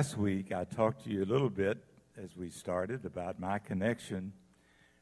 [0.00, 1.76] last week, I talked to you a little bit
[2.16, 4.32] as we started about my connection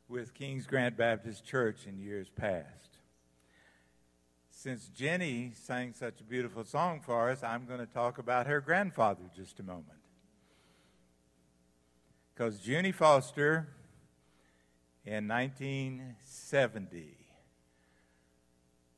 [0.08, 2.98] with Kings Grant Baptist Church in years past.
[4.50, 8.60] Since Jenny sang such a beautiful song for us, I'm going to talk about her
[8.60, 10.00] grandfather just a moment.
[12.34, 13.68] Because Junie Foster
[15.04, 17.14] in 1970,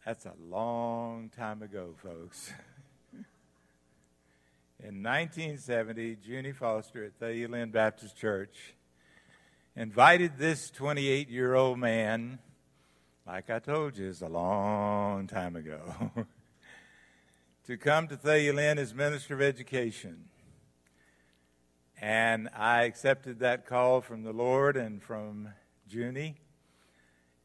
[0.06, 2.54] that's a long time ago, folks.
[4.82, 8.74] in 1970, Junie Foster at Thalia Lynn Baptist Church
[9.76, 12.38] invited this 28 year old man,
[13.26, 16.10] like I told you, it's a long time ago,
[17.66, 20.24] to come to Thalia Lynn as Minister of Education.
[22.00, 25.50] And I accepted that call from the Lord and from
[25.86, 26.36] Junie.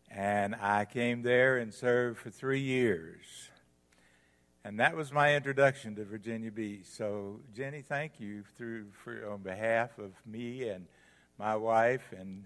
[0.09, 3.49] And I came there and served for three years.
[4.65, 6.85] And that was my introduction to Virginia Beach.
[6.85, 10.87] So, Jenny, thank you through for, on behalf of me and
[11.37, 12.45] my wife and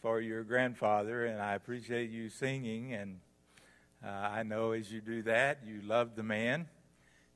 [0.00, 1.26] for your grandfather.
[1.26, 2.94] And I appreciate you singing.
[2.94, 3.20] And
[4.02, 6.68] uh, I know as you do that, you love the man.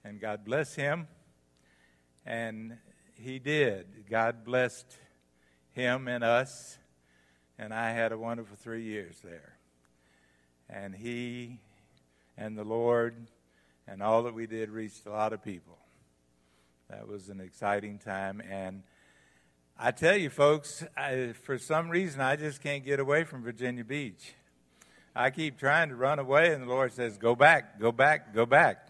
[0.03, 1.07] And God bless him.
[2.25, 2.79] And
[3.17, 4.09] he did.
[4.09, 4.97] God blessed
[5.73, 6.79] him and us.
[7.59, 9.59] And I had a wonderful three years there.
[10.71, 11.59] And he
[12.39, 13.27] and the Lord
[13.87, 15.79] and all that we did reached a lot of people.
[16.89, 18.43] That was an exciting time.
[18.51, 18.83] And
[19.79, 23.85] I tell you, folks, I, for some reason, I just can't get away from Virginia
[23.85, 24.35] Beach.
[25.15, 28.47] I keep trying to run away, and the Lord says, Go back, go back, go
[28.47, 28.89] back.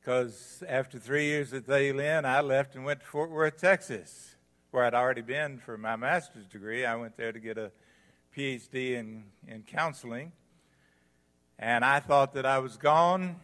[0.00, 4.34] Because after three years at Thalia Lynn, I left and went to Fort Worth, Texas,
[4.70, 6.84] where I'd already been for my master's degree.
[6.84, 7.70] I went there to get a
[8.36, 10.32] PhD in, in counseling.
[11.58, 13.36] And I thought that I was gone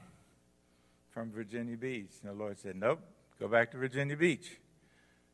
[1.10, 2.12] from Virginia Beach.
[2.22, 3.00] And the Lord said, Nope,
[3.40, 4.58] go back to Virginia Beach.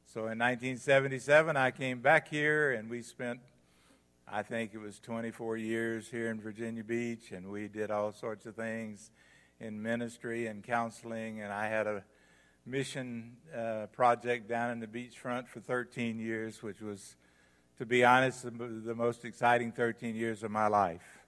[0.06, 3.40] So in 1977, I came back here and we spent,
[4.28, 8.46] I think it was 24 years here in Virginia Beach, and we did all sorts
[8.46, 9.10] of things
[9.60, 11.40] in ministry and counseling.
[11.40, 12.04] And I had a
[12.64, 17.16] mission uh, project down in the beachfront for 13 years, which was,
[17.78, 21.23] to be honest, the, the most exciting 13 years of my life.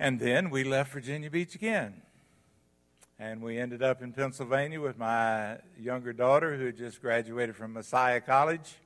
[0.00, 2.00] And then we left Virginia Beach again.
[3.18, 7.74] And we ended up in Pennsylvania with my younger daughter who had just graduated from
[7.74, 8.76] Messiah College.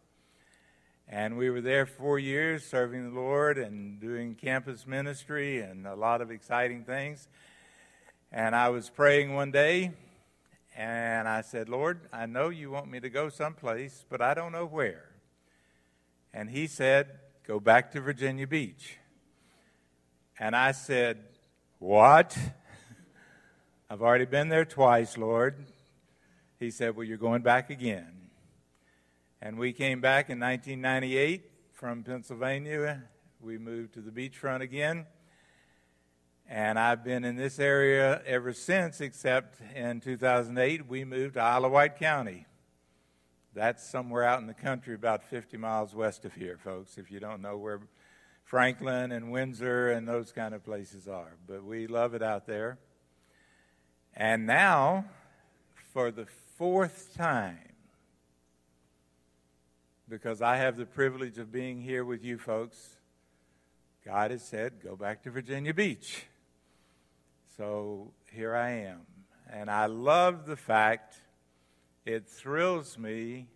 [1.09, 5.95] And we were there four years serving the Lord and doing campus ministry and a
[5.95, 7.29] lot of exciting things.
[8.33, 9.93] And I was praying one day
[10.77, 14.51] and I said, Lord, I know you want me to go someplace, but I don't
[14.51, 15.05] know where.
[16.33, 18.99] And he said, Go back to Virginia Beach.
[20.39, 21.19] And I said,
[21.79, 22.37] What?
[23.89, 25.55] I've already been there twice, Lord.
[26.59, 28.31] He said, Well, you're going back again.
[29.41, 33.05] And we came back in 1998 from Pennsylvania.
[33.41, 35.07] We moved to the beachfront again.
[36.49, 41.67] And I've been in this area ever since, except in 2008, we moved to Isle
[41.67, 42.47] of Wight County.
[43.55, 47.21] That's somewhere out in the country, about 50 miles west of here, folks, if you
[47.21, 47.81] don't know where
[48.45, 51.37] Franklin and Windsor and those kind of places are.
[51.47, 52.79] But we love it out there.
[54.15, 55.07] And now,
[55.93, 57.59] for the fourth time,
[60.09, 62.97] because I have the privilege of being here with you folks,
[64.05, 66.25] God has said, go back to Virginia Beach.
[67.57, 69.01] So here I am.
[69.51, 71.17] And I love the fact,
[72.05, 73.47] it thrills me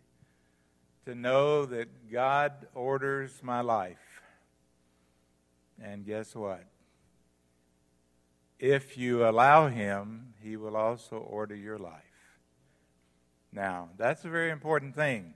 [1.05, 3.99] to know that God orders my life.
[5.83, 6.65] And guess what?
[8.59, 12.03] If you allow Him, He will also order your life.
[13.53, 15.34] Now, that's a very important thing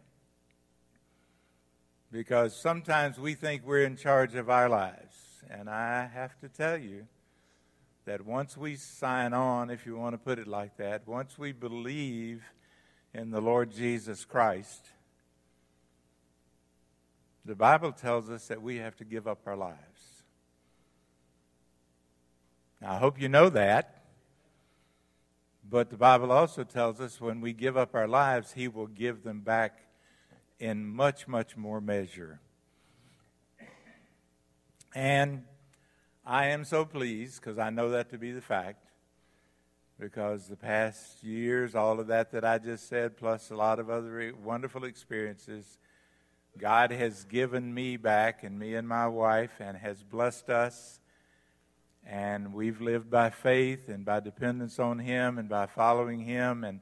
[2.11, 5.17] because sometimes we think we're in charge of our lives.
[5.51, 7.07] And I have to tell you
[8.05, 11.53] that once we sign on, if you want to put it like that, once we
[11.53, 12.43] believe
[13.15, 14.91] in the Lord Jesus Christ,
[17.45, 19.79] the Bible tells us that we have to give up our lives.
[22.83, 24.03] Now, I hope you know that.
[25.71, 29.23] But the Bible also tells us when we give up our lives, He will give
[29.23, 29.79] them back
[30.59, 32.41] in much, much more measure.
[34.97, 35.45] And
[36.27, 38.89] I am so pleased because I know that to be the fact.
[40.01, 43.91] Because the past years, all of that that I just said, plus a lot of
[43.91, 45.79] other wonderful experiences,
[46.59, 50.99] God has given me back and me and my wife and has blessed us
[52.07, 56.65] and we've lived by faith and by dependence on Him and by following Him.
[56.65, 56.81] And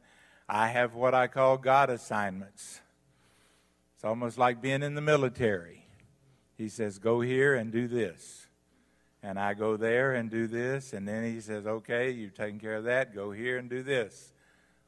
[0.49, 2.81] I have what I call God assignments.
[3.95, 5.85] It's almost like being in the military.
[6.57, 8.47] He says, Go here and do this.
[9.23, 10.95] And I go there and do this.
[10.95, 13.15] And then he says, Okay, you've taken care of that.
[13.15, 14.33] Go here and do this.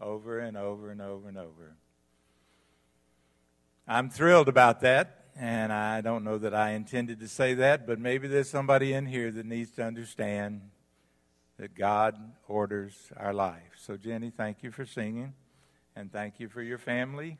[0.00, 1.76] Over and over and over and over.
[3.86, 5.21] I'm thrilled about that.
[5.34, 9.06] And I don't know that I intended to say that, but maybe there's somebody in
[9.06, 10.60] here that needs to understand
[11.58, 12.16] that God
[12.48, 13.72] orders our life.
[13.76, 15.32] So, Jenny, thank you for singing,
[15.96, 17.38] and thank you for your family.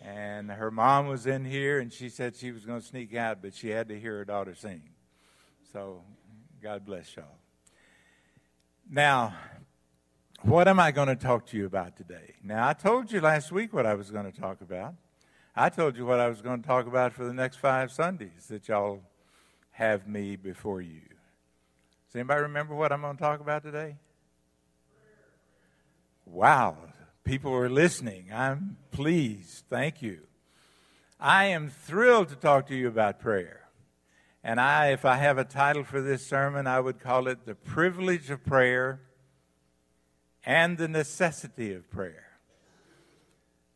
[0.00, 3.42] And her mom was in here, and she said she was going to sneak out,
[3.42, 4.82] but she had to hear her daughter sing.
[5.72, 6.02] So,
[6.62, 7.24] God bless y'all.
[8.90, 9.34] Now,
[10.42, 12.34] what am I going to talk to you about today?
[12.42, 14.94] Now, I told you last week what I was going to talk about.
[15.54, 18.46] I told you what I was going to talk about for the next five Sundays
[18.48, 19.02] that y'all
[19.72, 21.02] have me before you.
[22.06, 23.96] Does anybody remember what I'm going to talk about today?
[26.24, 26.78] Wow,
[27.22, 28.30] people are listening.
[28.32, 29.64] I'm pleased.
[29.68, 30.20] Thank you.
[31.20, 33.68] I am thrilled to talk to you about prayer.
[34.42, 37.54] And I, if I have a title for this sermon, I would call it The
[37.54, 39.00] Privilege of Prayer
[40.44, 42.31] and the Necessity of Prayer.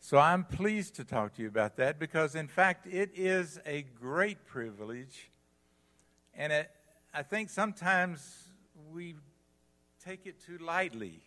[0.08, 3.82] So I'm pleased to talk to you about that because, in fact, it is a
[3.82, 5.32] great privilege.
[6.32, 6.70] And it,
[7.12, 8.44] I think sometimes
[8.92, 9.16] we
[10.04, 11.24] take it too lightly.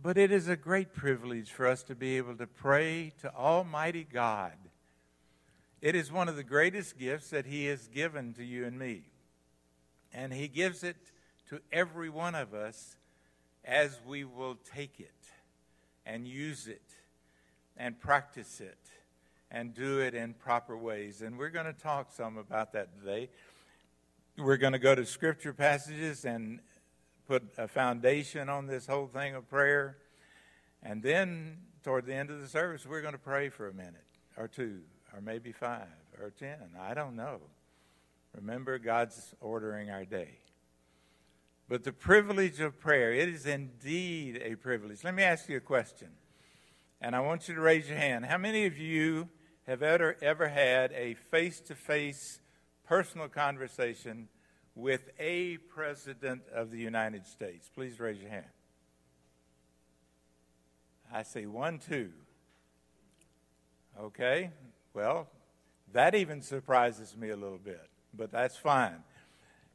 [0.00, 4.04] But it is a great privilege for us to be able to pray to Almighty
[4.04, 4.56] God.
[5.80, 9.02] It is one of the greatest gifts that He has given to you and me.
[10.14, 11.10] And He gives it
[11.48, 12.94] to every one of us
[13.64, 15.10] as we will take it
[16.06, 16.82] and use it
[17.76, 18.78] and practice it
[19.50, 21.22] and do it in proper ways.
[21.22, 23.28] And we're going to talk some about that today.
[24.38, 26.60] We're going to go to scripture passages and
[27.26, 29.98] put a foundation on this whole thing of prayer.
[30.82, 34.04] And then, toward the end of the service, we're going to pray for a minute
[34.36, 34.80] or two,
[35.14, 35.88] or maybe five
[36.20, 36.58] or ten.
[36.78, 37.40] I don't know.
[38.34, 40.38] Remember, God's ordering our day.
[41.68, 45.02] But the privilege of prayer, it is indeed a privilege.
[45.02, 46.08] Let me ask you a question.
[47.00, 48.24] And I want you to raise your hand.
[48.24, 49.28] How many of you
[49.66, 52.40] have ever, ever had a face to face
[52.86, 54.28] personal conversation
[54.74, 57.70] with a president of the United States?
[57.74, 58.46] Please raise your hand.
[61.12, 62.10] I see one, two.
[63.98, 64.50] Okay,
[64.92, 65.28] well,
[65.92, 69.02] that even surprises me a little bit, but that's fine.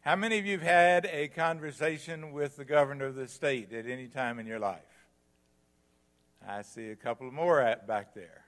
[0.02, 3.86] How many of you have had a conversation with the governor of the state at
[3.88, 4.91] any time in your life?
[6.48, 8.46] I see a couple more back there.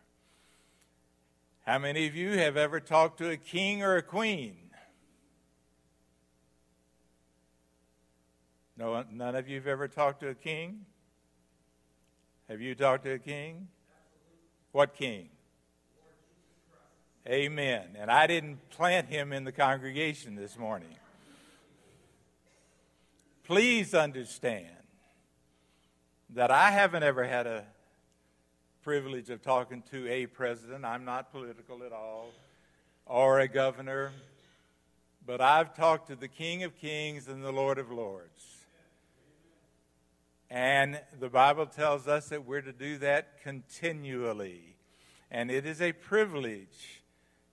[1.66, 4.58] How many of you have ever talked to a king or a queen?
[8.76, 10.86] No, none of you have ever talked to a king?
[12.50, 13.68] Have you talked to a king?
[14.72, 15.30] What king?
[17.28, 17.96] Amen.
[17.98, 20.96] And I didn't plant him in the congregation this morning.
[23.44, 24.68] Please understand
[26.32, 27.66] that I haven't ever had a
[28.84, 30.84] privilege of talking to a president.
[30.84, 32.32] I'm not political at all,
[33.06, 34.12] or a governor,
[35.26, 38.44] but I've talked to the King of Kings and the Lord of Lords.
[40.50, 44.76] And the Bible tells us that we're to do that continually.
[45.32, 47.02] And it is a privilege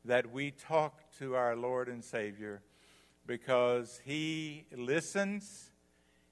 [0.04, 2.60] that we talk to our Lord and Savior
[3.24, 5.70] because He listens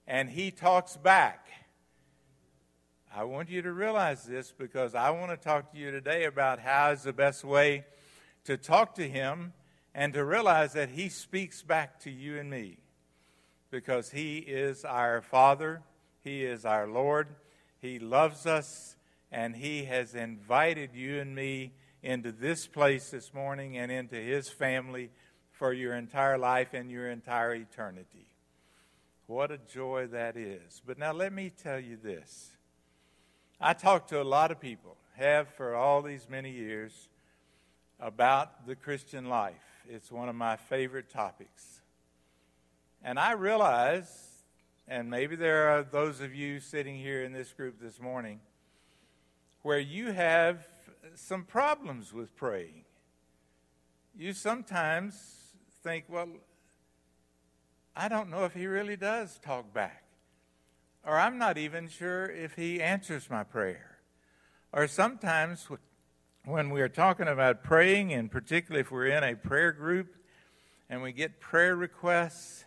[0.09, 1.47] and He talks back.
[3.19, 6.61] I want you to realize this because I want to talk to you today about
[6.61, 7.85] how is the best way
[8.45, 9.55] to talk to Him
[9.93, 12.79] and to realize that He speaks back to you and me
[13.73, 15.83] because He is our Father,
[16.23, 17.27] He is our Lord,
[17.81, 18.95] He loves us,
[19.33, 21.73] and He has invited you and me
[22.05, 25.11] into this place this morning and into His family
[25.51, 28.31] for your entire life and your entire eternity.
[29.27, 30.81] What a joy that is.
[30.87, 32.53] But now let me tell you this.
[33.61, 37.09] I talk to a lot of people, have for all these many years,
[37.99, 39.83] about the Christian life.
[39.89, 41.81] It's one of my favorite topics.
[43.03, 44.09] And I realize,
[44.87, 48.39] and maybe there are those of you sitting here in this group this morning,
[49.63, 50.65] where you have
[51.17, 52.85] some problems with praying.
[54.17, 55.15] You sometimes
[55.83, 56.29] think, well,
[57.97, 60.05] I don't know if he really does talk back.
[61.05, 63.99] Or I'm not even sure if He answers my prayer.
[64.73, 65.69] Or sometimes
[66.45, 70.15] when we're talking about praying, and particularly if we're in a prayer group
[70.91, 72.65] and we get prayer requests,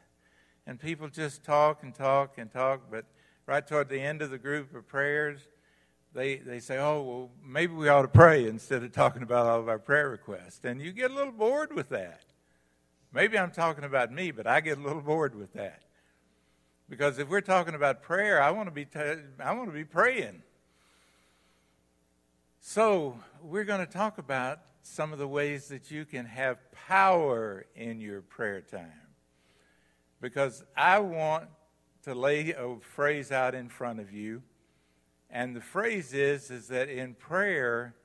[0.68, 3.06] and people just talk and talk and talk, but
[3.46, 5.42] right toward the end of the group of prayers,
[6.14, 9.60] they, they say, oh, well, maybe we ought to pray instead of talking about all
[9.60, 10.60] of our prayer requests.
[10.64, 12.22] And you get a little bored with that.
[13.14, 15.84] Maybe I'm talking about me, but I get a little bored with that.
[16.92, 19.00] Because if we're talking about prayer, I want to be, t-
[19.40, 20.44] I want to be praying.
[22.60, 27.66] So, we're going to talk about some of the ways that you can have power
[27.78, 28.92] in your prayer time.
[30.20, 31.46] Because I want
[32.04, 34.44] to lay a phrase out in front of you.
[35.30, 37.96] And the phrase is is that in prayer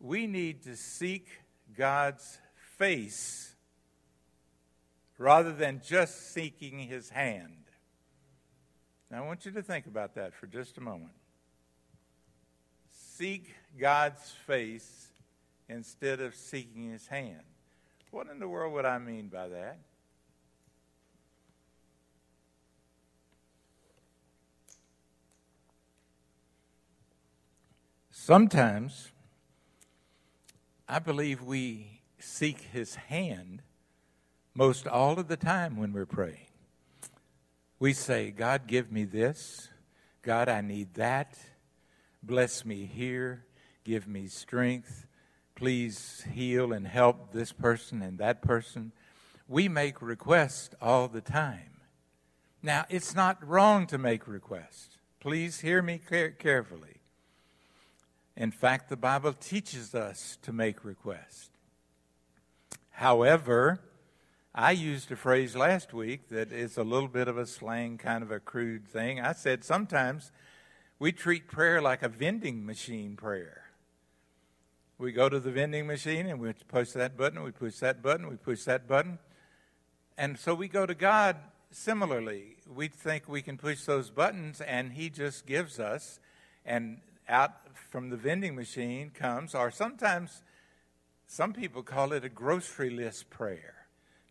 [0.00, 1.28] we need to seek
[1.76, 2.38] God's
[2.78, 3.54] face
[5.18, 7.67] rather than just seeking his hand.
[9.10, 11.12] Now I want you to think about that for just a moment.
[12.90, 15.08] Seek God's face
[15.68, 17.42] instead of seeking his hand.
[18.10, 19.78] What in the world would I mean by that?
[28.10, 29.10] Sometimes
[30.86, 33.62] I believe we seek his hand
[34.54, 36.47] most all of the time when we're praying.
[37.80, 39.68] We say, God, give me this.
[40.22, 41.38] God, I need that.
[42.22, 43.44] Bless me here.
[43.84, 45.06] Give me strength.
[45.54, 48.92] Please heal and help this person and that person.
[49.46, 51.80] We make requests all the time.
[52.62, 54.98] Now, it's not wrong to make requests.
[55.20, 56.00] Please hear me
[56.38, 57.00] carefully.
[58.36, 61.50] In fact, the Bible teaches us to make requests.
[62.90, 63.80] However,
[64.60, 68.24] I used a phrase last week that is a little bit of a slang, kind
[68.24, 69.20] of a crude thing.
[69.20, 70.32] I said sometimes
[70.98, 73.66] we treat prayer like a vending machine prayer.
[74.98, 78.28] We go to the vending machine and we push that button, we push that button,
[78.28, 79.20] we push that button.
[80.16, 81.36] And so we go to God
[81.70, 82.56] similarly.
[82.68, 86.18] We think we can push those buttons and He just gives us.
[86.66, 86.98] And
[87.28, 87.52] out
[87.92, 90.42] from the vending machine comes, or sometimes
[91.28, 93.77] some people call it a grocery list prayer.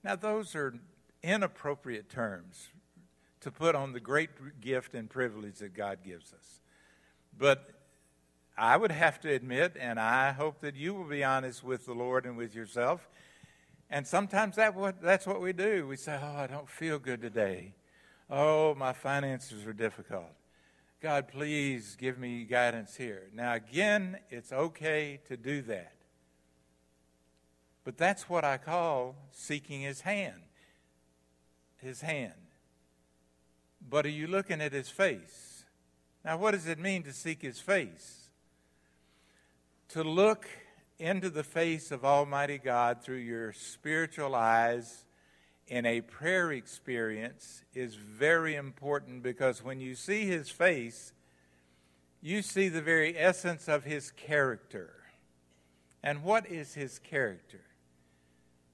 [0.07, 0.73] Now, those are
[1.21, 2.69] inappropriate terms
[3.41, 6.61] to put on the great gift and privilege that God gives us.
[7.37, 7.71] But
[8.57, 11.91] I would have to admit, and I hope that you will be honest with the
[11.91, 13.09] Lord and with yourself.
[13.89, 15.85] And sometimes that what, that's what we do.
[15.85, 17.73] We say, Oh, I don't feel good today.
[18.29, 20.31] Oh, my finances are difficult.
[21.01, 23.23] God, please give me guidance here.
[23.33, 25.96] Now, again, it's okay to do that.
[27.87, 30.41] But that's what I call seeking his hand.
[31.77, 32.33] His hand.
[33.79, 35.63] But are you looking at his face?
[36.25, 38.27] Now, what does it mean to seek his face?
[39.91, 40.49] To look
[40.99, 45.05] into the face of Almighty God through your spiritual eyes
[45.69, 51.13] in a prayer experience is very important because when you see his face,
[52.21, 54.93] you see the very essence of his character.
[56.03, 57.61] And what is his character?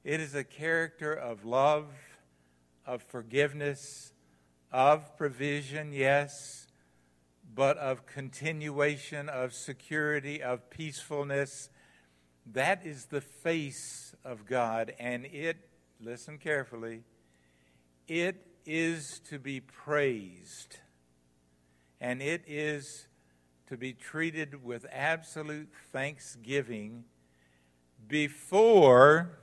[0.03, 1.87] It is a character of love,
[2.85, 4.13] of forgiveness,
[4.71, 6.67] of provision, yes,
[7.55, 11.69] but of continuation, of security, of peacefulness.
[12.51, 15.57] That is the face of God, and it
[16.01, 17.03] listen carefully,
[18.07, 20.77] it is to be praised
[22.03, 23.07] and it is
[23.69, 27.05] to be treated with absolute thanksgiving
[28.09, 29.39] before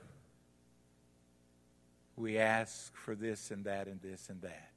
[2.21, 4.71] we ask for this and that and this and that.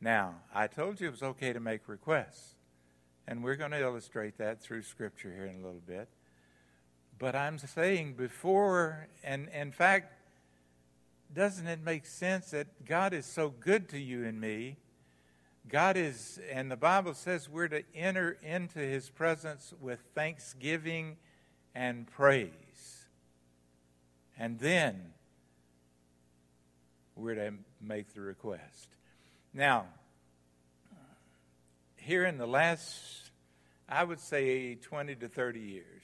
[0.00, 2.56] Now, I told you it was okay to make requests,
[3.26, 6.08] and we're going to illustrate that through Scripture here in a little bit.
[7.18, 10.12] But I'm saying before, and in fact,
[11.34, 14.76] doesn't it make sense that God is so good to you and me?
[15.68, 21.16] God is, and the Bible says we're to enter into his presence with thanksgiving
[21.74, 23.06] and praise.
[24.38, 25.12] And then
[27.18, 28.88] we're to make the request.
[29.52, 29.86] Now,
[31.96, 33.30] here in the last,
[33.88, 36.02] I would say 20 to 30 years,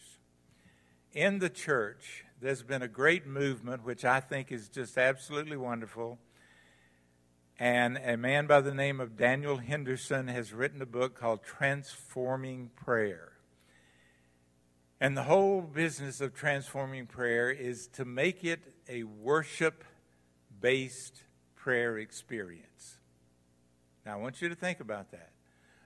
[1.12, 6.18] in the church, there's been a great movement, which I think is just absolutely wonderful.
[7.59, 12.71] And a man by the name of Daniel Henderson has written a book called Transforming
[12.75, 13.33] Prayer.
[15.00, 19.85] And the whole business of transforming prayer is to make it a worship
[20.64, 21.25] based
[21.56, 22.97] prayer experience.
[24.06, 25.33] Now, I want you to think about that.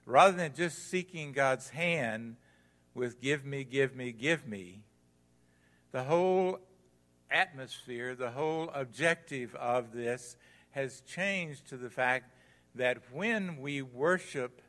[0.06, 2.36] Rather than just seeking God's hand
[2.94, 4.84] with give me, give me, give me,
[5.90, 6.60] the whole
[7.28, 10.36] atmosphere, the whole objective of this
[10.70, 12.32] has changed to the fact
[12.76, 14.62] that when we worship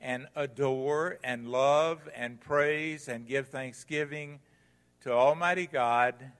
[0.00, 4.40] and adore and love and praise and give thanksgiving
[5.02, 6.32] to Almighty God,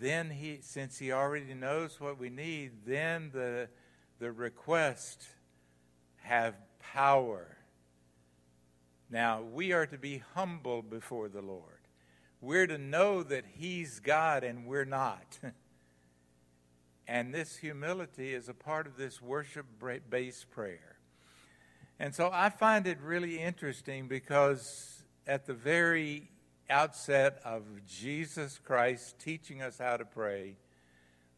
[0.00, 3.68] then he, since he already knows what we need, then the,
[4.18, 5.26] the request
[6.22, 7.56] have power.
[9.10, 11.80] Now, we are to be humble before the Lord.
[12.40, 15.38] We're to know that He's God and we're not.
[17.08, 19.66] and this humility is a part of this worship
[20.08, 20.96] based prayer.
[21.98, 26.30] And so I find it really interesting because at the very
[26.70, 30.56] outset of Jesus Christ teaching us how to pray,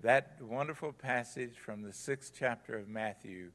[0.03, 3.51] that wonderful passage from the sixth chapter of Matthew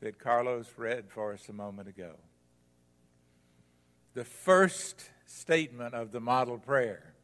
[0.00, 2.12] that Carlos read for us a moment ago.
[4.14, 7.14] The first statement of the model prayer,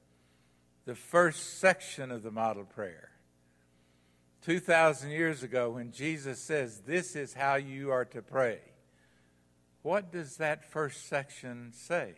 [0.86, 3.10] the first section of the model prayer.
[4.42, 8.60] 2,000 years ago, when Jesus says, This is how you are to pray,
[9.82, 12.14] what does that first section say?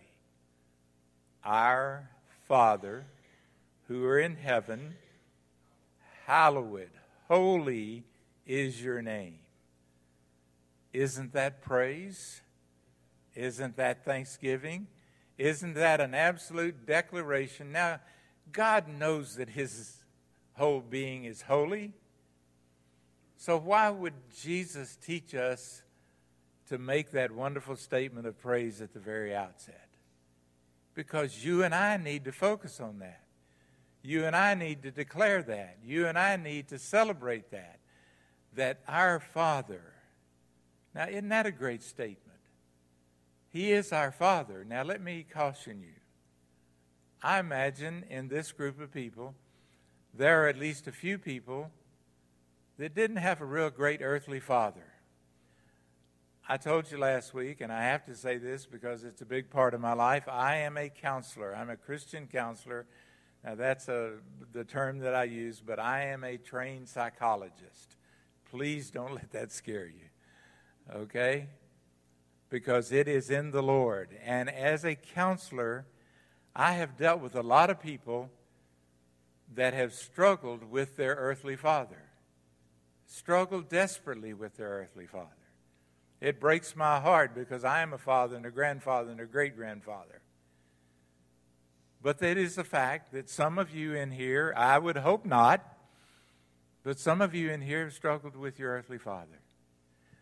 [1.44, 2.10] Our
[2.46, 3.06] Father,
[3.88, 4.94] who are in heaven,
[6.26, 6.90] hallowed,
[7.28, 8.04] holy
[8.46, 9.38] is your name.
[10.92, 12.42] Isn't that praise?
[13.34, 14.88] Isn't that thanksgiving?
[15.38, 17.72] Isn't that an absolute declaration?
[17.72, 18.00] Now,
[18.52, 19.96] God knows that His
[20.54, 21.94] whole being is holy.
[23.36, 25.82] So, why would Jesus teach us
[26.68, 29.89] to make that wonderful statement of praise at the very outset?
[31.00, 33.22] Because you and I need to focus on that.
[34.02, 35.78] You and I need to declare that.
[35.82, 37.78] You and I need to celebrate that.
[38.54, 39.80] That our Father.
[40.94, 42.38] Now, isn't that a great statement?
[43.48, 44.62] He is our Father.
[44.62, 45.94] Now, let me caution you.
[47.22, 49.34] I imagine in this group of people,
[50.12, 51.70] there are at least a few people
[52.76, 54.89] that didn't have a real great earthly father.
[56.50, 59.50] I told you last week, and I have to say this because it's a big
[59.50, 60.24] part of my life.
[60.28, 61.54] I am a counselor.
[61.54, 62.86] I'm a Christian counselor.
[63.44, 64.14] Now, that's a,
[64.50, 67.96] the term that I use, but I am a trained psychologist.
[68.50, 70.08] Please don't let that scare you.
[70.92, 71.46] Okay?
[72.50, 74.10] because it is in the Lord.
[74.22, 75.86] And as a counselor,
[76.54, 78.28] I have dealt with a lot of people
[79.54, 82.10] that have struggled with their earthly father,
[83.06, 85.28] struggled desperately with their earthly father.
[86.20, 89.56] It breaks my heart because I am a father and a grandfather and a great
[89.56, 90.20] grandfather.
[92.02, 95.64] But it is a fact that some of you in here, I would hope not,
[96.82, 99.40] but some of you in here have struggled with your earthly father.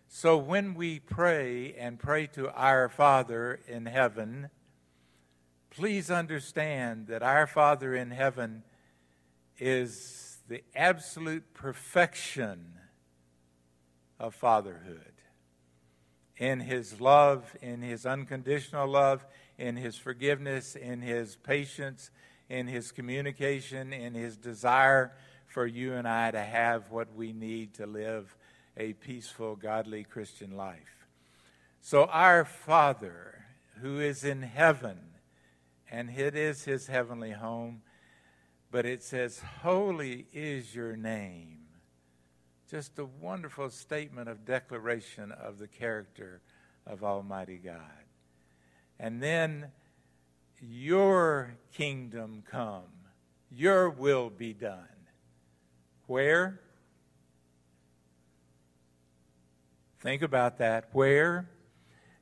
[0.09, 4.49] So when we pray and pray to our Father in heaven,
[5.71, 8.63] please understand that our Father in heaven
[9.59, 12.73] is the absolute perfection
[14.19, 15.18] of fatherhood.
[16.39, 19.27] In his love, in his unconditional love,
[19.59, 22.11] in his forgiveness, in his patience,
[22.49, 25.13] in his communication, in his desire
[25.47, 28.37] for you and I to have what we need to live
[28.77, 31.07] a peaceful, godly Christian life.
[31.81, 33.45] So, our Father
[33.81, 34.99] who is in heaven,
[35.91, 37.83] and it is his heavenly home,
[38.71, 41.58] but it says, Holy is your name.
[42.71, 46.43] Just a wonderful statement of declaration of the character
[46.87, 48.05] of Almighty God.
[49.01, 49.69] And then,
[50.61, 52.83] Your kingdom come,
[53.51, 54.89] Your will be done.
[56.07, 56.61] Where?
[60.01, 60.91] Think about that.
[60.93, 61.49] Where?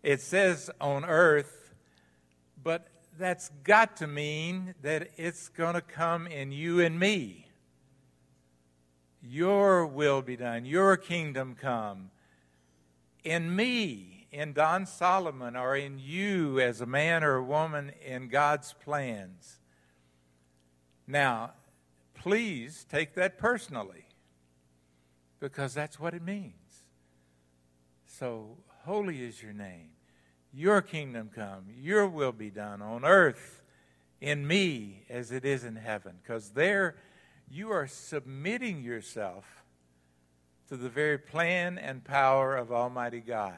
[0.05, 1.73] It says on earth,
[2.63, 2.87] but
[3.19, 7.46] that's got to mean that it's going to come in you and me.
[9.29, 12.11] Your will be done, your kingdom come
[13.25, 18.29] in me, in Don Solomon, or in you as a man or a woman in
[18.29, 19.59] God's plans.
[21.07, 21.53] Now,
[22.15, 24.07] please take that personally
[25.41, 26.53] because that's what it means.
[28.07, 29.91] So holy is your name.
[30.53, 31.67] Your kingdom come.
[31.77, 33.63] Your will be done on earth
[34.21, 36.15] in me as it is in heaven.
[36.23, 36.97] Because there
[37.51, 39.65] you are submitting yourself
[40.69, 43.55] to the very plan and power of Almighty God.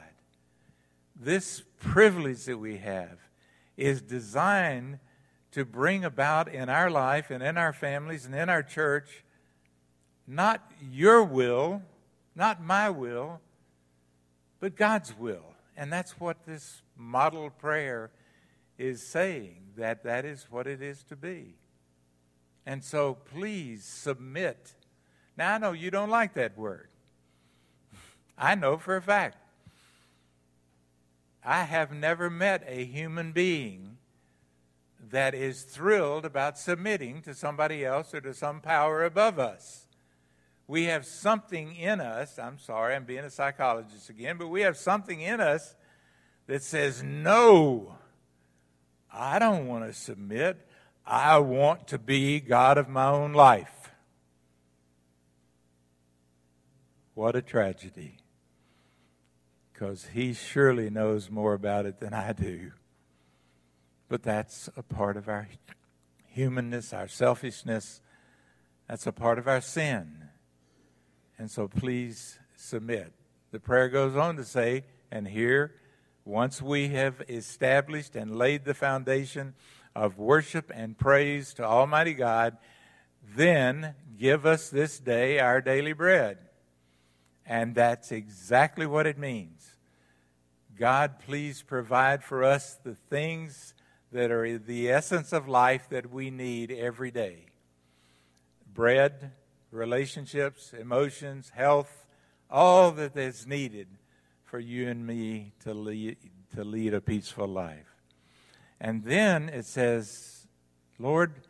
[1.15, 3.17] This privilege that we have
[3.75, 4.99] is designed
[5.51, 9.23] to bring about in our life and in our families and in our church
[10.29, 11.81] not your will,
[12.35, 13.41] not my will,
[14.59, 15.55] but God's will.
[15.75, 18.11] And that's what this model prayer
[18.77, 21.55] is saying, that that is what it is to be.
[22.65, 24.73] And so please submit.
[25.37, 26.89] Now, I know you don't like that word.
[28.37, 29.37] I know for a fact.
[31.43, 33.97] I have never met a human being
[35.09, 39.87] that is thrilled about submitting to somebody else or to some power above us.
[40.67, 44.77] We have something in us, I'm sorry, I'm being a psychologist again, but we have
[44.77, 45.73] something in us
[46.45, 47.95] that says, no,
[49.11, 50.68] I don't want to submit.
[51.09, 53.91] I want to be God of my own life.
[57.15, 58.17] What a tragedy.
[59.73, 62.73] Because he surely knows more about it than I do.
[64.07, 65.47] But that's a part of our
[66.27, 68.01] humanness, our selfishness.
[68.87, 70.25] That's a part of our sin.
[71.39, 73.13] And so please submit.
[73.51, 75.73] The prayer goes on to say, and here,
[76.23, 79.55] once we have established and laid the foundation
[79.99, 82.57] of worship and praise to Almighty God,
[83.35, 86.37] then give us this day our daily bread.
[87.45, 89.75] And that's exactly what it means.
[90.77, 93.73] God, please provide for us the things
[94.13, 97.47] that are the essence of life that we need every day
[98.73, 99.31] bread,
[99.71, 102.05] relationships, emotions, health,
[102.49, 103.87] all that is needed
[104.45, 106.15] for you and me to lead,
[106.55, 107.88] to lead a peaceful life.
[108.81, 110.47] And then it says,
[110.97, 111.41] Lord,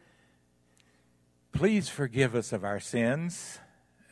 [1.51, 3.59] please forgive us of our sins.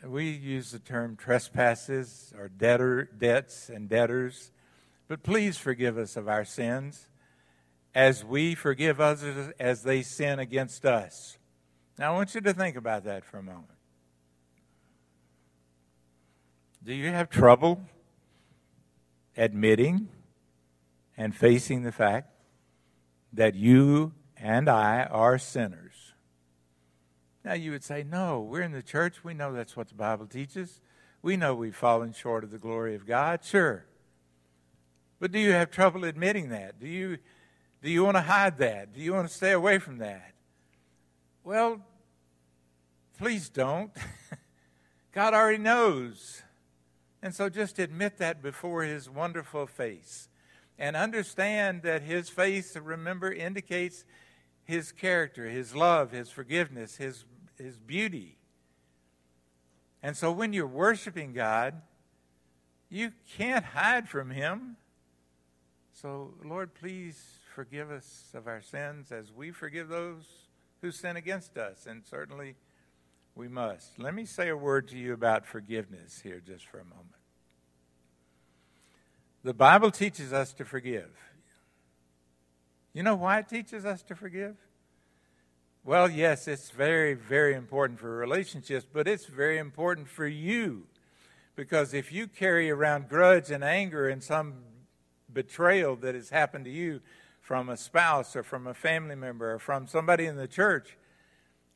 [0.04, 4.52] We use the term trespasses or debtor, debts and debtors,
[5.08, 7.08] but please forgive us of our sins
[7.94, 11.38] as we forgive others as they sin against us.
[11.98, 13.66] Now, I want you to think about that for a moment.
[16.84, 17.80] Do you have trouble
[19.36, 20.08] admitting
[21.16, 22.37] and facing the fact
[23.32, 26.12] that you and I are sinners?
[27.44, 29.24] Now, you would say, No, we're in the church.
[29.24, 30.80] We know that's what the Bible teaches.
[31.22, 33.44] We know we've fallen short of the glory of God.
[33.44, 33.84] Sure.
[35.20, 36.78] But do you have trouble admitting that?
[36.78, 37.18] Do you
[37.82, 38.92] do you want to hide that?
[38.92, 40.32] Do you want to stay away from that?
[41.44, 41.80] Well,
[43.18, 43.92] please don't.
[45.12, 46.42] God already knows.
[47.22, 50.27] And so just admit that before His wonderful face.
[50.78, 54.04] And understand that His face, remember, indicates
[54.64, 57.24] His character, His love, His forgiveness, His,
[57.56, 58.36] His beauty.
[60.02, 61.82] And so when you're worshiping God,
[62.88, 64.76] you can't hide from Him.
[65.92, 67.20] So, Lord, please
[67.54, 70.22] forgive us of our sins as we forgive those
[70.80, 71.86] who sin against us.
[71.86, 72.54] And certainly
[73.34, 73.98] we must.
[73.98, 77.17] Let me say a word to you about forgiveness here just for a moment.
[79.42, 81.10] The Bible teaches us to forgive.
[82.92, 84.56] You know why it teaches us to forgive?
[85.84, 90.86] Well, yes, it's very, very important for relationships, but it's very important for you.
[91.54, 94.54] Because if you carry around grudge and anger and some
[95.32, 97.00] betrayal that has happened to you,
[97.48, 100.98] from a spouse or from a family member or from somebody in the church,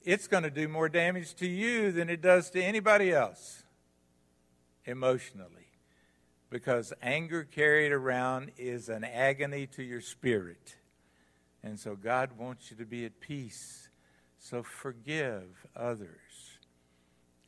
[0.03, 3.63] it's going to do more damage to you than it does to anybody else
[4.85, 5.62] emotionally.
[6.53, 10.77] Because anger carried around is an agony to your spirit.
[11.63, 13.89] And so God wants you to be at peace.
[14.39, 16.59] So forgive others.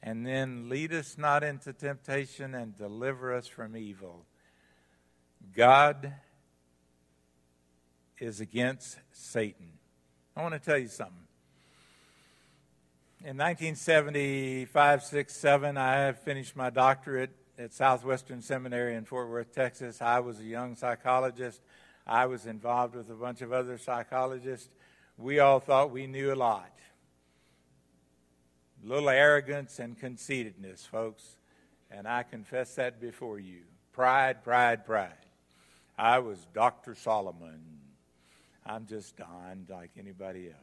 [0.02, 4.24] And then lead us not into temptation and deliver us from evil.
[5.54, 6.14] God
[8.18, 9.72] is against Satan.
[10.34, 11.26] I want to tell you something.
[13.20, 20.02] In 1975, 6, 7, I finished my doctorate at Southwestern Seminary in Fort Worth, Texas.
[20.02, 21.60] I was a young psychologist.
[22.06, 24.68] I was involved with a bunch of other psychologists.
[25.16, 26.70] We all thought we knew a lot.
[28.84, 31.36] A little arrogance and conceitedness, folks.
[31.90, 33.60] And I confess that before you.
[33.92, 35.12] Pride, pride, pride.
[35.96, 36.94] I was Dr.
[36.94, 37.60] Solomon.
[38.66, 40.58] I'm just Don like anybody else.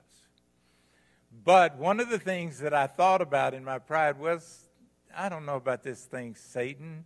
[1.46, 4.68] But one of the things that I thought about in my pride was
[5.16, 7.06] I don't know about this thing, Satan.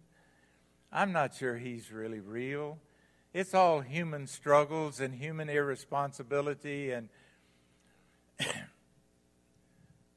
[0.91, 2.77] I'm not sure he's really real.
[3.33, 6.91] It's all human struggles and human irresponsibility.
[6.91, 7.09] And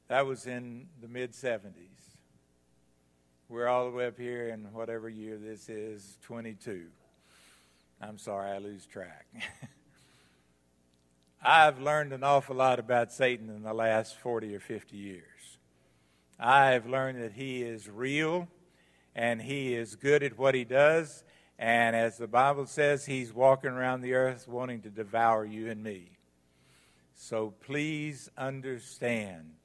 [0.07, 1.73] that was in the mid 70s.
[3.49, 6.85] We're all the way up here in whatever year this is, 22.
[8.01, 9.25] I'm sorry, I lose track.
[11.43, 15.23] I've learned an awful lot about Satan in the last 40 or 50 years.
[16.39, 18.47] I've learned that he is real
[19.13, 21.23] and he is good at what he does.
[21.57, 25.83] And as the Bible says, he's walking around the earth wanting to devour you and
[25.83, 26.11] me.
[27.13, 29.55] So please understand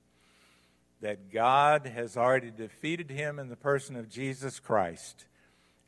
[1.00, 5.26] that God has already defeated him in the person of Jesus Christ.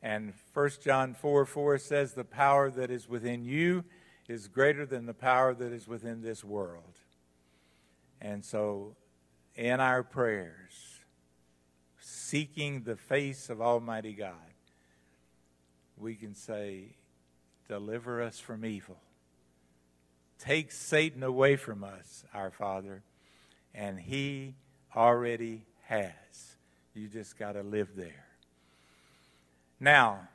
[0.01, 3.83] And 1 John 4 4 says, The power that is within you
[4.29, 6.99] is greater than the power that is within this world.
[8.21, 8.95] And so,
[9.57, 11.01] in our prayers,
[11.99, 14.35] seeking the face of Almighty God,
[15.97, 16.95] we can say,
[17.67, 18.95] Deliver us from evil.
[20.39, 23.03] Take Satan away from us, our Father,
[23.73, 24.55] and He
[24.95, 26.13] already has.
[26.93, 28.25] You just got to live there.
[29.81, 30.29] Now,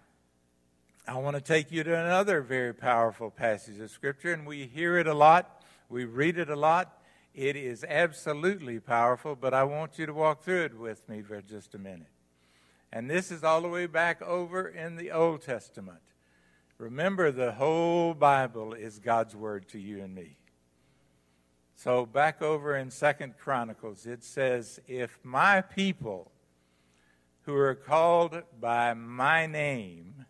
[1.09, 4.99] I want to take you to another very powerful passage of Scripture, and we hear
[4.99, 7.02] it a lot, we read it a lot.
[7.35, 11.41] It is absolutely powerful, but I want you to walk through it with me for
[11.41, 12.13] just a minute.
[12.93, 16.03] And this is all the way back over in the Old Testament.
[16.77, 20.37] Remember, the whole Bible is God's Word to you and me.
[21.75, 26.31] So back over in Second Chronicles, it says, If my people
[27.43, 30.27] who are called by my name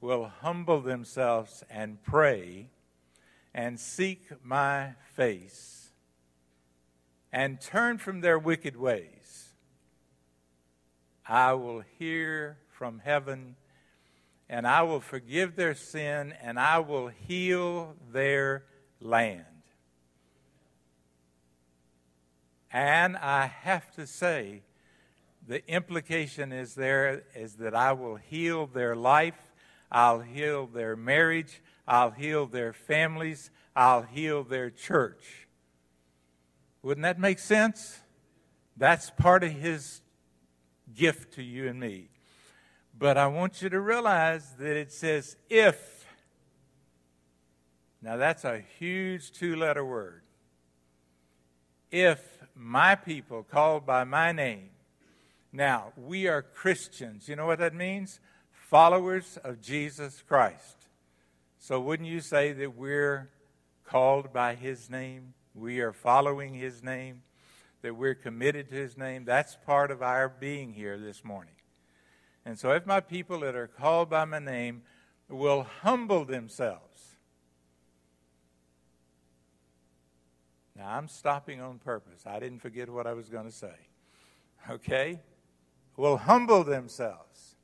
[0.00, 2.68] will humble themselves and pray
[3.56, 5.88] and seek my face
[7.32, 9.54] and turn from their wicked ways,
[11.26, 13.56] I will hear from heaven
[14.50, 18.64] and I will forgive their sin and I will heal their
[19.00, 19.44] land.
[22.70, 24.64] And I have to say,
[25.48, 29.50] the implication is there is that I will heal their life,
[29.90, 35.46] I'll heal their marriage, I'll heal their families, I'll heal their church.
[36.82, 38.00] Wouldn't that make sense?
[38.76, 40.00] That's part of his
[40.94, 42.08] gift to you and me.
[42.98, 46.06] But I want you to realize that it says if.
[48.00, 50.22] Now that's a huge two letter word.
[51.90, 54.70] If my people called by my name
[55.52, 57.28] now, we are Christians.
[57.28, 58.20] You know what that means?
[58.50, 60.75] Followers of Jesus Christ.
[61.58, 63.30] So, wouldn't you say that we're
[63.84, 65.34] called by His name?
[65.54, 67.22] We are following His name,
[67.82, 69.24] that we're committed to His name.
[69.24, 71.54] That's part of our being here this morning.
[72.44, 74.82] And so, if my people that are called by my name
[75.28, 77.16] will humble themselves,
[80.76, 82.22] now I'm stopping on purpose.
[82.26, 83.74] I didn't forget what I was going to say.
[84.70, 85.20] Okay?
[85.96, 87.56] will humble themselves.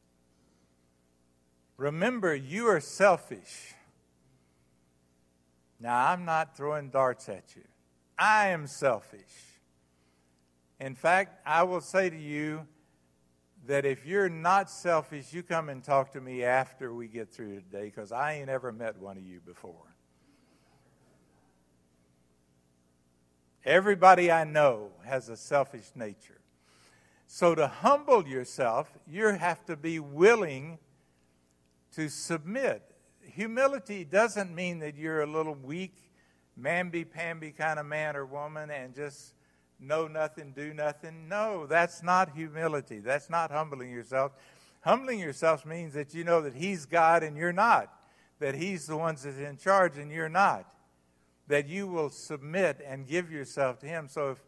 [1.77, 3.75] Remember, you are selfish.
[5.83, 7.65] Now, I'm not throwing darts at you.
[8.17, 9.21] I am selfish.
[10.79, 12.69] In fact, I will say to you
[13.67, 17.57] that if you're not selfish, you come and talk to me after we get through
[17.57, 19.97] today because I ain't ever met one of you before.
[23.65, 26.41] Everybody I know has a selfish nature.
[27.27, 30.79] So, to humble yourself, you have to be willing
[31.95, 32.92] to submit.
[33.25, 35.95] Humility doesn't mean that you're a little weak,
[36.61, 39.35] mamby pamby kind of man or woman and just
[39.81, 41.29] know nothing, do nothing.
[41.29, 42.99] No, that's not humility.
[42.99, 44.33] That's not humbling yourself.
[44.83, 47.93] Humbling yourself means that you know that He's God and you're not,
[48.39, 50.67] that He's the one that's in charge and you're not,
[51.49, 54.09] that you will submit and give yourself to Him.
[54.09, 54.39] So, if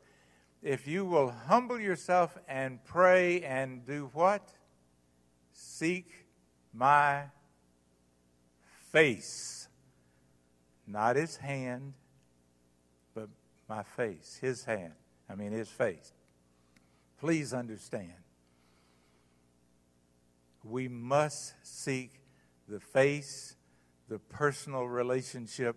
[0.64, 4.54] if you will humble yourself and pray and do what?
[5.52, 6.26] Seek
[6.72, 7.24] my
[8.94, 9.66] face.
[10.86, 11.94] Not his hand,
[13.12, 13.28] but
[13.68, 14.92] my face, his hand.
[15.28, 16.12] I mean, his face.
[17.18, 18.12] Please understand.
[20.62, 22.20] We must seek
[22.68, 23.56] the face,
[24.08, 25.76] the personal relationship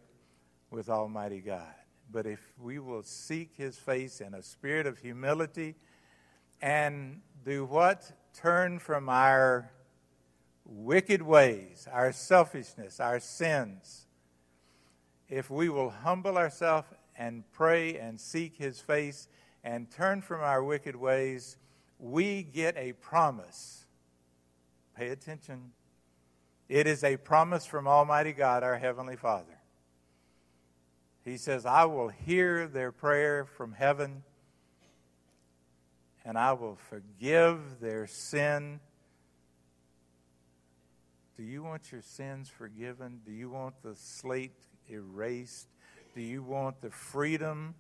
[0.70, 1.74] with Almighty God.
[2.12, 5.76] But if we will seek his face in a spirit of humility
[6.62, 8.12] and do what?
[8.36, 9.72] Turn from our
[10.68, 14.06] wicked ways, our selfishness, our sins.
[15.30, 19.28] If we will humble ourselves and pray and seek his face
[19.64, 21.58] and turn from our wicked ways,
[22.00, 23.86] we get a promise.
[24.96, 25.72] Pay attention.
[26.70, 29.58] It is a promise from Almighty God, our Heavenly Father.
[31.24, 34.24] He says, I will hear their prayer from heaven
[36.28, 38.82] and I will forgive their sin.
[41.38, 43.22] Do you want your sins forgiven?
[43.26, 45.68] Do you want the slate erased?
[46.16, 47.76] Do you want the freedom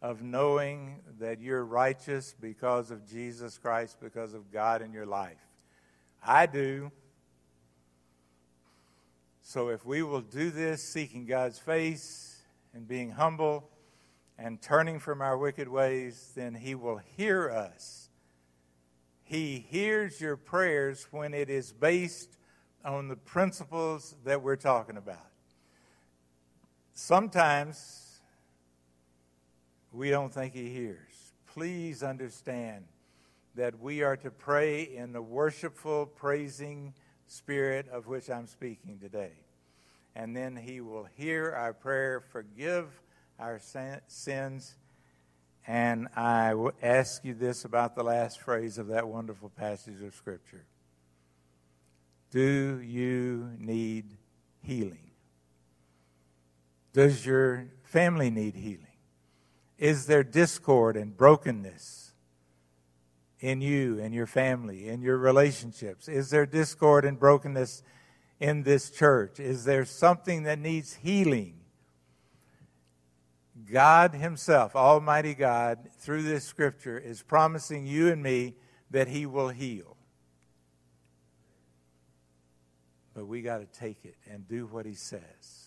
[0.00, 5.40] of knowing that you're righteous because of Jesus Christ, because of God in your life?
[6.24, 6.92] I do.
[9.42, 12.32] So if we will do this seeking God's face,
[12.74, 13.68] and being humble
[14.38, 18.08] and turning from our wicked ways, then He will hear us.
[19.24, 22.36] He hears your prayers when it is based
[22.84, 25.18] on the principles that we're talking about.
[26.94, 28.20] Sometimes
[29.92, 31.32] we don't think He hears.
[31.46, 32.84] Please understand
[33.54, 36.94] that we are to pray in the worshipful, praising
[37.26, 39.32] spirit of which I'm speaking today.
[40.14, 42.86] And then He will hear our prayer, forgive
[43.38, 43.60] our
[44.08, 44.76] sins.
[45.66, 50.14] And I will ask you this about the last phrase of that wonderful passage of
[50.14, 50.64] Scripture
[52.32, 54.16] Do you need
[54.62, 55.10] healing?
[56.94, 58.86] Does your family need healing?
[59.76, 62.14] Is there discord and brokenness
[63.40, 66.08] in you and your family, in your relationships?
[66.08, 67.82] Is there discord and brokenness
[68.40, 69.38] in this church?
[69.38, 71.60] Is there something that needs healing?
[73.70, 78.54] God Himself, Almighty God, through this scripture, is promising you and me
[78.90, 79.91] that He will heal.
[83.14, 85.66] But we got to take it and do what He says.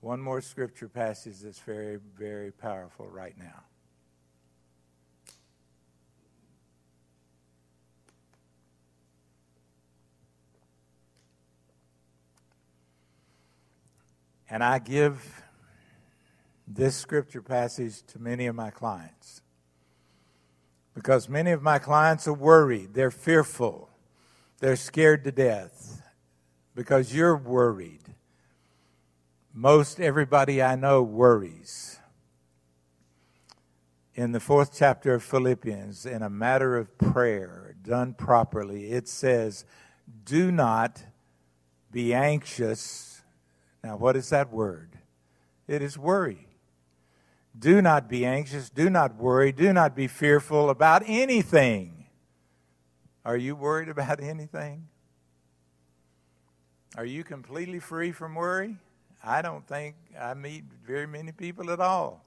[0.00, 3.62] One more scripture passage that's very, very powerful right now.
[14.50, 15.42] And I give
[16.68, 19.40] this scripture passage to many of my clients
[20.94, 23.88] because many of my clients are worried, they're fearful,
[24.62, 26.00] they're scared to death
[26.76, 28.14] because you're worried.
[29.52, 31.98] Most everybody I know worries.
[34.14, 39.64] In the fourth chapter of Philippians, in a matter of prayer done properly, it says,
[40.24, 41.02] Do not
[41.90, 43.20] be anxious.
[43.82, 44.96] Now, what is that word?
[45.66, 46.46] It is worry.
[47.58, 48.70] Do not be anxious.
[48.70, 49.50] Do not worry.
[49.50, 52.01] Do not be fearful about anything.
[53.24, 54.88] Are you worried about anything?
[56.96, 58.76] Are you completely free from worry?
[59.24, 62.24] I don't think I meet very many people at all.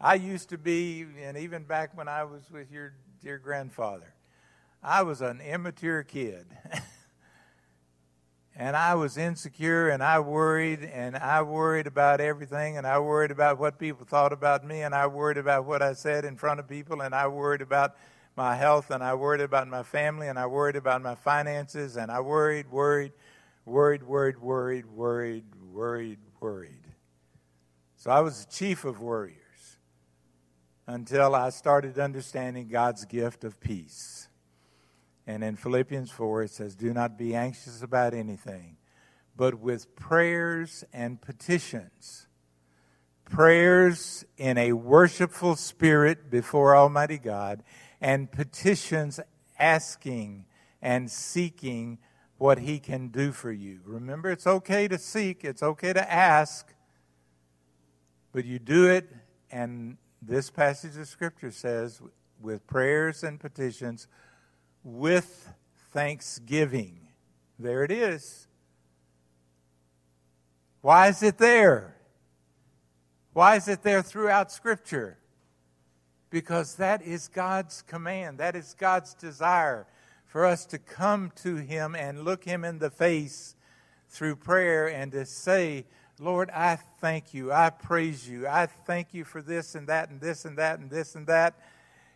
[0.00, 4.14] I used to be, and even back when I was with your dear grandfather,
[4.82, 6.46] I was an immature kid.
[8.56, 13.30] and I was insecure and I worried and I worried about everything and I worried
[13.30, 16.60] about what people thought about me and I worried about what I said in front
[16.60, 17.96] of people and I worried about
[18.36, 22.10] my health and I worried about my family and I worried about my finances and
[22.10, 23.12] I worried, worried,
[23.64, 26.86] worried, worried, worried, worried, worried, worried.
[27.96, 29.40] So I was the chief of worriers
[30.86, 34.28] until I started understanding God's gift of peace.
[35.26, 38.76] And in Philippians 4, it says, Do not be anxious about anything,
[39.36, 42.28] but with prayers and petitions.
[43.24, 47.64] Prayers in a worshipful spirit before Almighty God,
[48.00, 49.20] and petitions
[49.58, 50.44] asking
[50.82, 51.98] and seeking
[52.38, 53.80] what He can do for you.
[53.84, 56.72] Remember, it's okay to seek, it's okay to ask,
[58.32, 59.10] but you do it,
[59.50, 62.02] and this passage of Scripture says,
[62.40, 64.06] with prayers and petitions,
[64.84, 65.50] with
[65.92, 67.08] thanksgiving.
[67.58, 68.46] There it is.
[70.82, 71.96] Why is it there?
[73.32, 75.18] Why is it there throughout Scripture?
[76.36, 78.40] Because that is God's command.
[78.40, 79.86] That is God's desire
[80.26, 83.56] for us to come to Him and look Him in the face
[84.10, 85.86] through prayer and to say,
[86.20, 87.54] Lord, I thank you.
[87.54, 88.46] I praise you.
[88.46, 91.54] I thank you for this and that and this and that and this and that.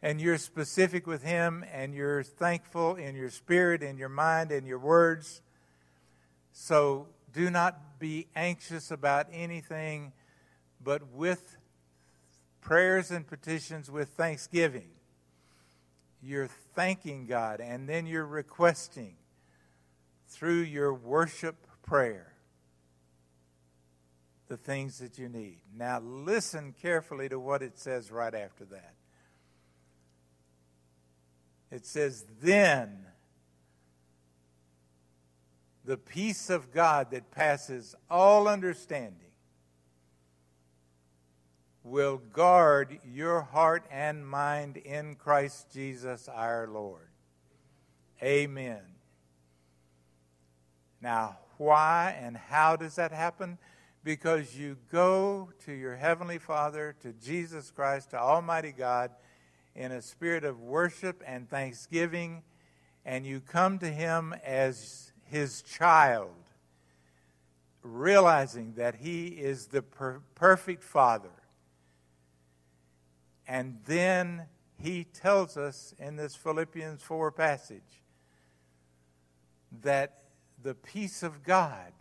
[0.02, 4.66] And you're specific with Him and you're thankful in your spirit, in your mind, in
[4.66, 5.40] your words.
[6.52, 10.12] So do not be anxious about anything,
[10.84, 11.56] but with
[12.60, 14.90] prayers and petitions with thanksgiving
[16.22, 19.14] you're thanking God, and then you're requesting
[20.28, 22.34] through your worship prayer
[24.48, 25.60] the things that you need.
[25.74, 28.94] Now, listen carefully to what it says right after that.
[31.70, 33.06] It says, Then
[35.84, 39.29] the peace of God that passes all understanding
[41.90, 47.08] will guard your heart and mind in Christ Jesus our Lord.
[48.22, 48.82] Amen.
[51.02, 53.58] Now, why and how does that happen?
[54.04, 59.10] Because you go to your Heavenly Father, to Jesus Christ, to Almighty God,
[59.74, 62.42] in a spirit of worship and thanksgiving,
[63.04, 66.30] and you come to Him as His child,
[67.82, 71.30] realizing that He is the per- perfect Father
[73.50, 74.44] and then
[74.78, 78.04] he tells us in this Philippians 4 passage
[79.82, 80.22] that
[80.62, 81.92] the peace of God,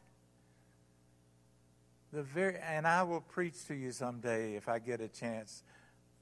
[2.13, 5.63] the very, and I will preach to you someday if I get a chance,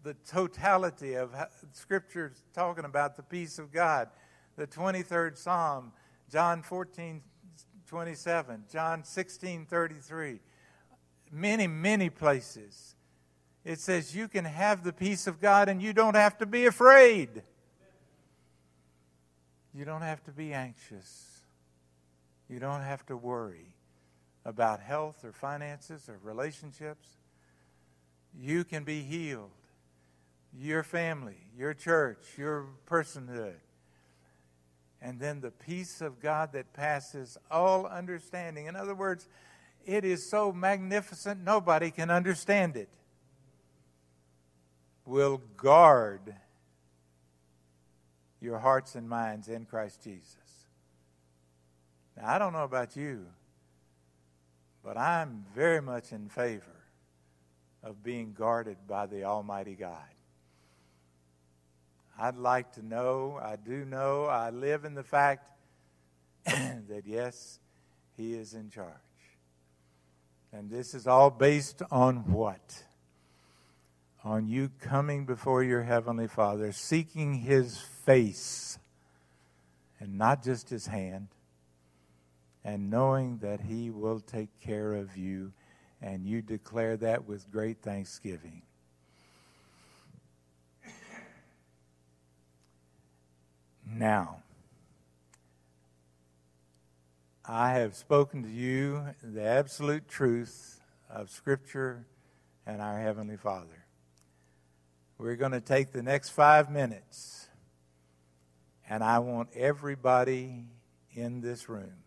[0.01, 1.35] the totality of
[1.73, 4.07] Scripture talking about the peace of God.
[4.55, 5.91] The 23rd Psalm,
[6.31, 7.21] John 14,
[7.85, 10.39] 27, John 16, 33,
[11.33, 12.95] many, many places.
[13.67, 16.67] It says you can have the peace of God and you don't have to be
[16.67, 17.43] afraid.
[19.73, 21.41] You don't have to be anxious.
[22.49, 23.75] You don't have to worry
[24.45, 27.09] about health or finances or relationships.
[28.33, 29.51] You can be healed.
[30.57, 33.59] Your family, your church, your personhood.
[35.01, 38.67] And then the peace of God that passes all understanding.
[38.67, 39.27] In other words,
[39.85, 42.87] it is so magnificent, nobody can understand it.
[45.07, 46.35] Will guard
[48.41, 50.35] your hearts and minds in Christ Jesus.
[52.17, 53.25] Now, I don't know about you,
[54.83, 56.83] but I'm very much in favor
[57.83, 59.95] of being guarded by the Almighty God.
[62.19, 65.49] I'd like to know, I do know, I live in the fact
[66.45, 67.59] that yes,
[68.17, 68.91] He is in charge.
[70.51, 72.83] And this is all based on what?
[74.27, 78.77] On you coming before your Heavenly Father, seeking His face
[80.01, 81.29] and not just His hand,
[82.61, 85.53] and knowing that He will take care of you,
[86.01, 88.63] and you declare that with great thanksgiving.
[93.89, 94.43] Now,
[97.45, 102.05] I have spoken to you the absolute truth of Scripture
[102.65, 103.86] and our Heavenly Father.
[105.19, 107.47] We're going to take the next five minutes,
[108.87, 110.65] and I want everybody
[111.11, 112.03] in this room.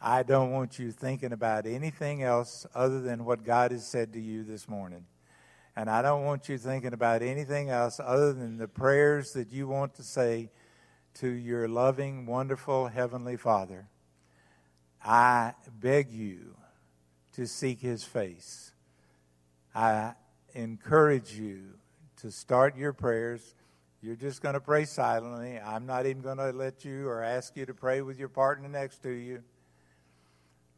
[0.00, 4.20] I don't want you thinking about anything else other than what God has said to
[4.20, 5.04] you this morning.
[5.76, 9.68] And I don't want you thinking about anything else other than the prayers that you
[9.68, 10.50] want to say
[11.14, 13.88] to your loving, wonderful Heavenly Father.
[15.04, 16.56] I beg you
[17.32, 18.72] to seek his face.
[19.74, 20.14] I
[20.54, 21.74] encourage you
[22.22, 23.54] to start your prayers.
[24.00, 25.58] You're just going to pray silently.
[25.58, 28.68] I'm not even going to let you or ask you to pray with your partner
[28.68, 29.42] next to you.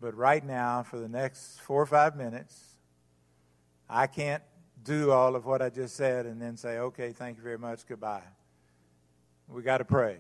[0.01, 2.59] But right now, for the next four or five minutes,
[3.88, 4.42] I can't
[4.82, 7.86] do all of what I just said and then say, okay, thank you very much,
[7.86, 8.22] goodbye.
[9.49, 10.18] We got to pray.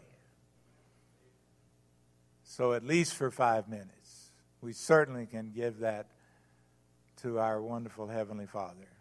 [2.44, 6.06] So, at least for five minutes, we certainly can give that
[7.22, 8.93] to our wonderful Heavenly Father.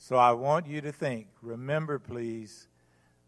[0.00, 2.68] So, I want you to think, remember, please,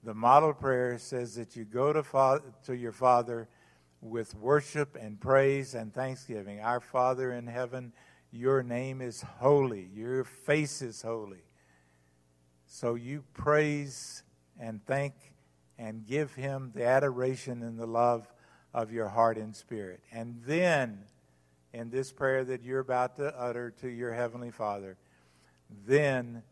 [0.04, 3.48] the model prayer says that you go to, to your Father
[4.00, 6.60] with worship and praise and thanksgiving.
[6.60, 7.92] Our Father in heaven,
[8.30, 11.42] your name is holy, your face is holy.
[12.66, 14.22] So, you praise
[14.58, 15.14] and thank
[15.76, 18.32] and give Him the adoration and the love
[18.72, 20.02] of your heart and spirit.
[20.12, 21.00] And then,
[21.74, 24.96] in this prayer that you're about to utter to your Heavenly Father,
[25.84, 26.44] then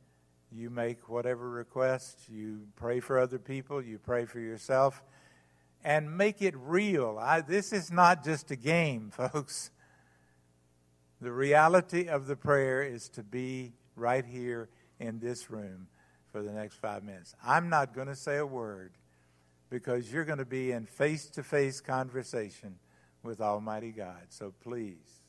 [0.51, 5.03] you make whatever request, you pray for other people, you pray for yourself,
[5.85, 7.19] and make it real.
[7.21, 9.71] I, this is not just a game, folks.
[11.21, 14.69] The reality of the prayer is to be right here
[15.01, 15.89] in this room
[16.31, 17.35] for the next five minutes.
[17.45, 18.93] I'm not going to say a word
[19.71, 22.77] because you're going to be in face to face conversation
[23.23, 24.27] with Almighty God.
[24.29, 25.23] So please.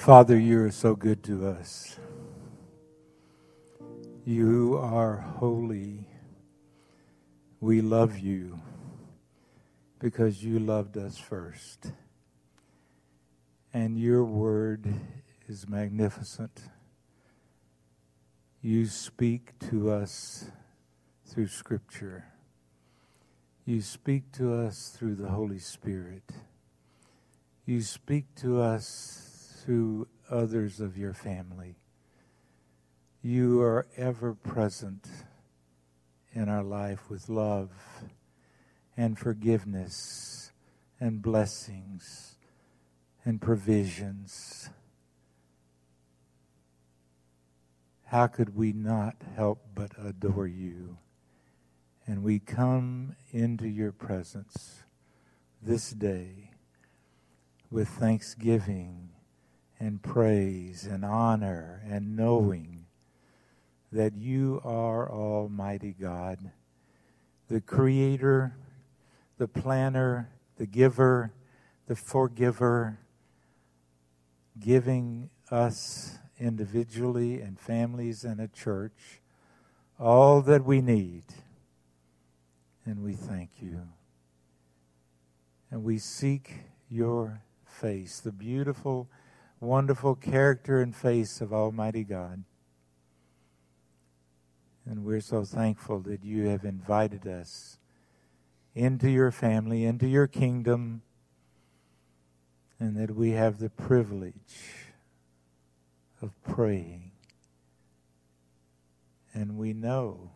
[0.00, 1.98] Father, you are so good to us.
[4.24, 6.08] You are holy.
[7.60, 8.62] We love you
[9.98, 11.92] because you loved us first.
[13.74, 14.90] And your word
[15.46, 16.62] is magnificent.
[18.62, 20.46] You speak to us
[21.26, 22.24] through Scripture.
[23.66, 26.24] You speak to us through the Holy Spirit.
[27.66, 29.29] You speak to us
[29.64, 31.76] through others of your family.
[33.22, 35.06] You are ever present
[36.32, 37.70] in our life with love
[38.96, 40.52] and forgiveness
[40.98, 42.36] and blessings
[43.24, 44.70] and provisions.
[48.06, 50.98] How could we not help but adore you?
[52.06, 54.82] And we come into your presence
[55.62, 56.50] this day
[57.70, 59.10] with thanksgiving
[59.80, 62.84] and praise and honor and knowing
[63.90, 66.52] that you are Almighty God,
[67.48, 68.54] the Creator,
[69.38, 71.32] the planner, the giver,
[71.88, 72.98] the forgiver,
[74.60, 79.20] giving us individually and families and a church
[79.98, 81.24] all that we need.
[82.84, 83.82] And we thank you.
[85.70, 86.52] And we seek
[86.88, 89.08] your face, the beautiful
[89.60, 92.44] wonderful character and face of Almighty God.
[94.86, 97.78] And we're so thankful that you have invited us
[98.74, 101.02] into your family, into your kingdom,
[102.78, 104.86] and that we have the privilege
[106.22, 107.12] of praying.
[109.34, 110.30] And we know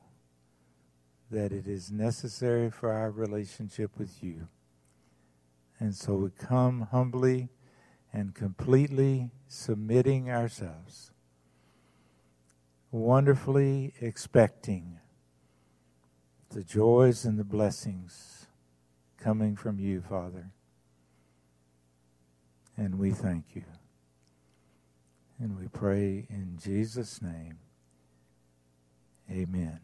[1.31, 4.49] that it is necessary for our relationship with you.
[5.81, 7.49] And so we come humbly
[8.15, 11.11] and completely submitting ourselves,
[12.93, 15.01] wonderfully expecting
[16.51, 18.47] the joys and the blessings
[19.19, 20.53] coming from you, Father.
[22.77, 23.65] And we thank you.
[25.41, 27.59] And we pray in Jesus' name.
[29.29, 29.81] Amen.